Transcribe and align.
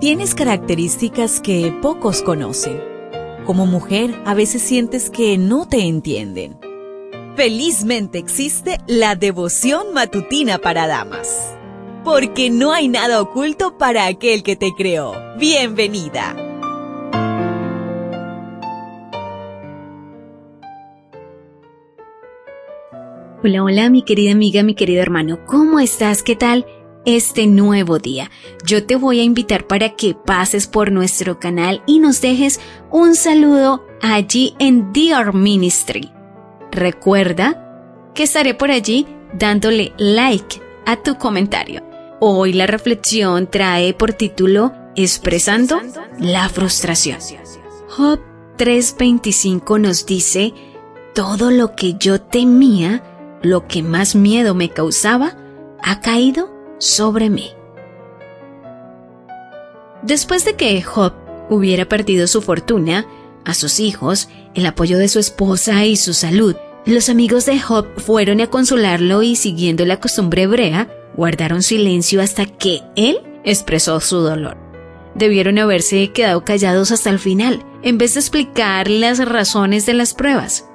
Tienes 0.00 0.36
características 0.36 1.40
que 1.40 1.76
pocos 1.82 2.22
conocen. 2.22 2.80
Como 3.44 3.66
mujer, 3.66 4.14
a 4.26 4.34
veces 4.34 4.62
sientes 4.62 5.10
que 5.10 5.36
no 5.38 5.66
te 5.66 5.88
entienden. 5.88 6.56
Felizmente 7.34 8.18
existe 8.18 8.78
la 8.86 9.16
devoción 9.16 9.92
matutina 9.94 10.58
para 10.58 10.86
damas. 10.86 11.52
Porque 12.04 12.48
no 12.48 12.72
hay 12.72 12.86
nada 12.86 13.20
oculto 13.20 13.76
para 13.76 14.06
aquel 14.06 14.44
que 14.44 14.54
te 14.54 14.70
creó. 14.76 15.14
Bienvenida. 15.36 16.36
Hola, 23.42 23.64
hola, 23.64 23.90
mi 23.90 24.02
querida 24.02 24.30
amiga, 24.30 24.62
mi 24.62 24.76
querido 24.76 25.02
hermano. 25.02 25.40
¿Cómo 25.44 25.80
estás? 25.80 26.22
¿Qué 26.22 26.36
tal? 26.36 26.66
Este 27.04 27.46
nuevo 27.46 27.98
día. 27.98 28.30
Yo 28.64 28.84
te 28.84 28.96
voy 28.96 29.20
a 29.20 29.24
invitar 29.24 29.66
para 29.66 29.96
que 29.96 30.14
pases 30.14 30.66
por 30.66 30.92
nuestro 30.92 31.38
canal 31.38 31.82
y 31.86 31.98
nos 31.98 32.20
dejes 32.20 32.60
un 32.90 33.14
saludo 33.14 33.84
allí 34.02 34.54
en 34.58 34.92
Dear 34.92 35.34
Ministry. 35.34 36.10
Recuerda 36.70 38.10
que 38.14 38.24
estaré 38.24 38.54
por 38.54 38.70
allí 38.70 39.06
dándole 39.32 39.92
like 39.98 40.60
a 40.86 40.96
tu 40.96 41.16
comentario. 41.16 41.82
Hoy 42.20 42.52
la 42.52 42.66
reflexión 42.66 43.48
trae 43.48 43.94
por 43.94 44.12
título 44.12 44.72
Expresando 44.96 45.80
la 46.18 46.48
frustración. 46.48 47.18
Job 47.88 48.20
3:25 48.56 49.78
nos 49.78 50.04
dice, 50.06 50.52
todo 51.14 51.50
lo 51.50 51.76
que 51.76 51.94
yo 51.94 52.20
temía, 52.20 53.38
lo 53.42 53.68
que 53.68 53.82
más 53.82 54.16
miedo 54.16 54.54
me 54.54 54.70
causaba, 54.70 55.36
ha 55.80 56.00
caído 56.00 56.57
sobre 56.78 57.30
mí. 57.30 57.50
Después 60.02 60.44
de 60.44 60.54
que 60.54 60.80
Job 60.82 61.12
hubiera 61.50 61.86
perdido 61.86 62.26
su 62.26 62.40
fortuna, 62.40 63.06
a 63.44 63.54
sus 63.54 63.80
hijos, 63.80 64.28
el 64.54 64.66
apoyo 64.66 64.98
de 64.98 65.08
su 65.08 65.18
esposa 65.18 65.84
y 65.84 65.96
su 65.96 66.14
salud, 66.14 66.54
los 66.84 67.08
amigos 67.08 67.46
de 67.46 67.58
Job 67.58 67.86
fueron 67.96 68.40
a 68.40 68.46
consolarlo 68.48 69.22
y 69.22 69.36
siguiendo 69.36 69.84
la 69.84 70.00
costumbre 70.00 70.42
hebrea, 70.42 70.88
guardaron 71.16 71.62
silencio 71.62 72.22
hasta 72.22 72.46
que 72.46 72.82
él 72.96 73.20
expresó 73.44 74.00
su 74.00 74.18
dolor. 74.18 74.56
Debieron 75.14 75.58
haberse 75.58 76.12
quedado 76.12 76.44
callados 76.44 76.92
hasta 76.92 77.10
el 77.10 77.18
final, 77.18 77.64
en 77.82 77.98
vez 77.98 78.14
de 78.14 78.20
explicar 78.20 78.88
las 78.88 79.18
razones 79.18 79.84
de 79.84 79.94
las 79.94 80.14
pruebas. 80.14 80.66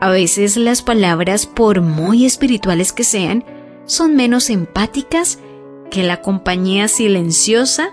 A 0.00 0.10
veces 0.10 0.56
las 0.56 0.82
palabras, 0.82 1.46
por 1.46 1.80
muy 1.80 2.26
espirituales 2.26 2.92
que 2.92 3.04
sean, 3.04 3.44
son 3.86 4.14
menos 4.14 4.50
empáticas 4.50 5.38
que 5.90 6.02
la 6.02 6.20
compañía 6.22 6.88
silenciosa 6.88 7.90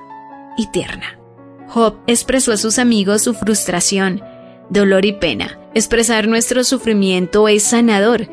y 0.58 0.67
tierna. 0.67 1.19
Job 1.67 1.95
expresó 2.08 2.52
a 2.52 2.58
sus 2.58 2.77
amigos 2.80 3.23
su 3.23 3.33
frustración, 3.33 4.22
dolor 4.69 5.05
y 5.05 5.13
pena. 5.13 5.59
Expresar 5.73 6.27
nuestro 6.27 6.64
sufrimiento 6.64 7.47
es 7.47 7.64
sanador, 7.64 8.27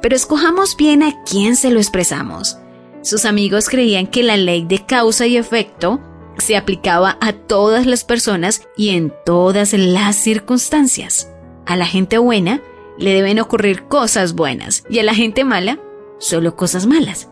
pero 0.00 0.16
escojamos 0.16 0.76
bien 0.76 1.02
a 1.02 1.22
quién 1.24 1.56
se 1.56 1.70
lo 1.70 1.78
expresamos. 1.78 2.58
Sus 3.02 3.24
amigos 3.24 3.68
creían 3.68 4.06
que 4.06 4.22
la 4.22 4.36
ley 4.36 4.64
de 4.64 4.84
causa 4.84 5.26
y 5.26 5.36
efecto 5.36 6.00
se 6.38 6.56
aplicaba 6.56 7.18
a 7.20 7.32
todas 7.32 7.86
las 7.86 8.04
personas 8.04 8.62
y 8.76 8.90
en 8.90 9.12
todas 9.24 9.72
las 9.74 10.16
circunstancias. 10.16 11.30
A 11.66 11.76
la 11.76 11.86
gente 11.86 12.18
buena 12.18 12.62
le 12.98 13.12
deben 13.12 13.38
ocurrir 13.40 13.84
cosas 13.84 14.34
buenas 14.34 14.84
y 14.88 14.98
a 14.98 15.02
la 15.02 15.14
gente 15.14 15.44
mala 15.44 15.78
solo 16.18 16.56
cosas 16.56 16.86
malas. 16.86 17.28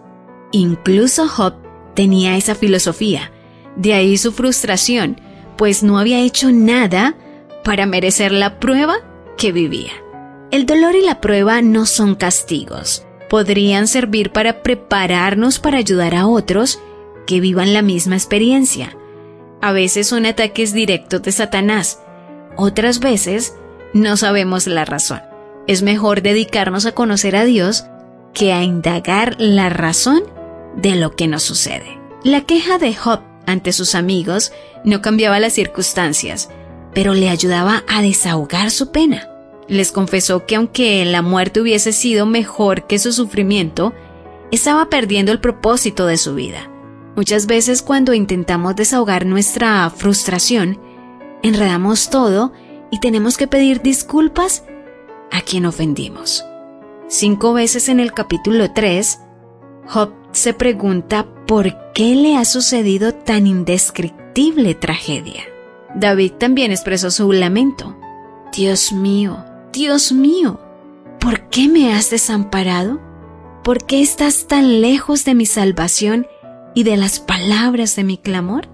Incluso 0.52 1.26
Job 1.26 1.54
tenía 1.94 2.36
esa 2.36 2.54
filosofía. 2.54 3.32
De 3.76 3.94
ahí 3.94 4.16
su 4.18 4.32
frustración, 4.32 5.20
pues 5.56 5.82
no 5.82 5.98
había 5.98 6.20
hecho 6.20 6.52
nada 6.52 7.16
para 7.64 7.86
merecer 7.86 8.32
la 8.32 8.58
prueba 8.60 8.96
que 9.36 9.52
vivía. 9.52 9.92
El 10.50 10.66
dolor 10.66 10.94
y 10.94 11.02
la 11.02 11.20
prueba 11.20 11.62
no 11.62 11.86
son 11.86 12.14
castigos. 12.14 13.06
Podrían 13.28 13.88
servir 13.88 14.30
para 14.30 14.62
prepararnos 14.62 15.58
para 15.58 15.78
ayudar 15.78 16.14
a 16.14 16.26
otros 16.26 16.80
que 17.26 17.40
vivan 17.40 17.72
la 17.72 17.82
misma 17.82 18.16
experiencia. 18.16 18.96
A 19.60 19.72
veces 19.72 20.06
son 20.06 20.26
ataques 20.26 20.74
directos 20.74 21.22
de 21.22 21.32
Satanás, 21.32 22.00
otras 22.56 23.00
veces 23.00 23.56
no 23.92 24.16
sabemos 24.16 24.66
la 24.66 24.84
razón. 24.84 25.22
Es 25.66 25.82
mejor 25.82 26.22
dedicarnos 26.22 26.86
a 26.86 26.92
conocer 26.92 27.34
a 27.34 27.44
Dios 27.44 27.84
que 28.34 28.52
a 28.52 28.62
indagar 28.62 29.36
la 29.38 29.70
razón 29.70 30.22
de 30.76 30.96
lo 30.96 31.14
que 31.14 31.28
nos 31.28 31.42
sucede. 31.42 31.98
La 32.22 32.42
queja 32.42 32.78
de 32.78 32.94
Job 32.94 33.20
ante 33.46 33.72
sus 33.72 33.94
amigos 33.94 34.52
no 34.84 35.02
cambiaba 35.02 35.40
las 35.40 35.52
circunstancias, 35.52 36.50
pero 36.94 37.14
le 37.14 37.28
ayudaba 37.28 37.84
a 37.88 38.02
desahogar 38.02 38.70
su 38.70 38.90
pena. 38.90 39.28
Les 39.68 39.92
confesó 39.92 40.46
que 40.46 40.56
aunque 40.56 41.04
la 41.04 41.22
muerte 41.22 41.60
hubiese 41.60 41.92
sido 41.92 42.26
mejor 42.26 42.86
que 42.86 42.98
su 42.98 43.12
sufrimiento, 43.12 43.92
estaba 44.50 44.88
perdiendo 44.88 45.32
el 45.32 45.40
propósito 45.40 46.06
de 46.06 46.16
su 46.16 46.34
vida. 46.34 46.70
Muchas 47.16 47.46
veces 47.46 47.82
cuando 47.82 48.12
intentamos 48.12 48.76
desahogar 48.76 49.26
nuestra 49.26 49.88
frustración, 49.90 50.80
enredamos 51.42 52.10
todo 52.10 52.52
y 52.90 53.00
tenemos 53.00 53.36
que 53.36 53.46
pedir 53.46 53.82
disculpas 53.82 54.64
a 55.30 55.40
quien 55.42 55.66
ofendimos. 55.66 56.44
Cinco 57.08 57.52
veces 57.52 57.88
en 57.88 58.00
el 58.00 58.12
capítulo 58.12 58.72
3, 58.72 59.20
Job 59.86 60.23
se 60.34 60.52
pregunta 60.52 61.26
por 61.46 61.92
qué 61.92 62.16
le 62.16 62.36
ha 62.36 62.44
sucedido 62.44 63.14
tan 63.14 63.46
indescriptible 63.46 64.74
tragedia. 64.74 65.44
David 65.94 66.32
también 66.32 66.72
expresó 66.72 67.12
su 67.12 67.32
lamento. 67.32 67.96
Dios 68.52 68.92
mío, 68.92 69.44
Dios 69.72 70.10
mío, 70.10 70.60
¿por 71.20 71.48
qué 71.50 71.68
me 71.68 71.94
has 71.94 72.10
desamparado? 72.10 73.00
¿Por 73.62 73.86
qué 73.86 74.02
estás 74.02 74.46
tan 74.48 74.80
lejos 74.80 75.24
de 75.24 75.34
mi 75.34 75.46
salvación 75.46 76.26
y 76.74 76.82
de 76.82 76.96
las 76.96 77.20
palabras 77.20 77.94
de 77.94 78.02
mi 78.02 78.18
clamor? 78.18 78.68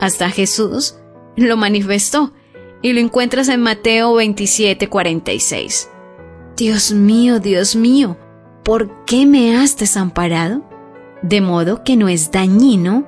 Hasta 0.00 0.30
Jesús 0.30 0.96
lo 1.36 1.56
manifestó 1.56 2.32
y 2.82 2.92
lo 2.92 3.00
encuentras 3.00 3.48
en 3.48 3.60
Mateo 3.60 4.14
27:46. 4.14 5.88
Dios 6.56 6.92
mío, 6.92 7.40
Dios 7.40 7.74
mío, 7.74 8.16
¿por 8.62 9.04
qué 9.06 9.26
me 9.26 9.56
has 9.56 9.76
desamparado? 9.76 10.62
De 11.24 11.40
modo 11.40 11.84
que 11.84 11.96
no 11.96 12.08
es 12.10 12.30
dañino 12.30 13.06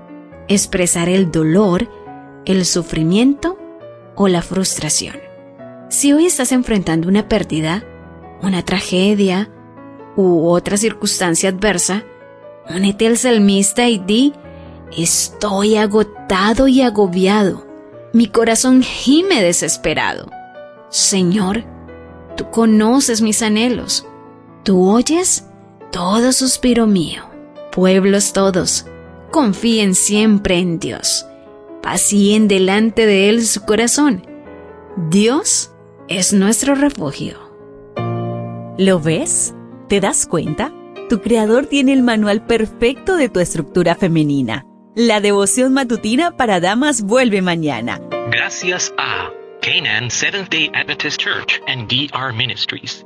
expresar 0.48 1.10
el 1.10 1.30
dolor, 1.30 1.86
el 2.46 2.64
sufrimiento 2.64 3.58
o 4.14 4.26
la 4.26 4.40
frustración. 4.40 5.16
Si 5.90 6.14
hoy 6.14 6.24
estás 6.24 6.50
enfrentando 6.52 7.08
una 7.08 7.28
pérdida, 7.28 7.84
una 8.40 8.64
tragedia 8.64 9.50
u 10.16 10.48
otra 10.48 10.78
circunstancia 10.78 11.50
adversa, 11.50 12.04
únete 12.74 13.06
al 13.06 13.18
salmista 13.18 13.86
y 13.86 13.98
di, 13.98 14.32
estoy 14.96 15.76
agotado 15.76 16.68
y 16.68 16.80
agobiado, 16.80 17.66
mi 18.14 18.28
corazón 18.28 18.82
gime 18.82 19.42
desesperado. 19.42 20.30
Señor, 20.88 21.64
tú 22.34 22.50
conoces 22.50 23.20
mis 23.20 23.42
anhelos, 23.42 24.06
tú 24.62 24.88
oyes 24.88 25.50
todo 25.92 26.32
suspiro 26.32 26.86
mío. 26.86 27.35
Pueblos 27.76 28.32
todos, 28.32 28.86
confíen 29.30 29.94
siempre 29.94 30.56
en 30.56 30.78
Dios. 30.78 31.26
Pacien 31.82 32.48
delante 32.48 33.04
de 33.04 33.28
Él 33.28 33.44
su 33.44 33.66
corazón. 33.66 34.26
Dios 35.10 35.74
es 36.08 36.32
nuestro 36.32 36.74
refugio. 36.74 37.36
¿Lo 38.78 38.98
ves? 38.98 39.54
¿Te 39.90 40.00
das 40.00 40.26
cuenta? 40.26 40.72
Tu 41.10 41.20
creador 41.20 41.66
tiene 41.66 41.92
el 41.92 42.02
manual 42.02 42.46
perfecto 42.46 43.18
de 43.18 43.28
tu 43.28 43.40
estructura 43.40 43.94
femenina. 43.94 44.64
La 44.94 45.20
devoción 45.20 45.74
matutina 45.74 46.34
para 46.34 46.60
damas 46.60 47.02
vuelve 47.02 47.42
mañana. 47.42 48.00
Gracias 48.30 48.94
a 48.96 49.30
Canaan 49.60 50.10
Seventh 50.10 50.48
Day 50.48 50.70
Adventist 50.72 51.20
Church 51.20 51.60
and 51.66 51.88
DR 51.88 52.32
Ministries. 52.32 53.04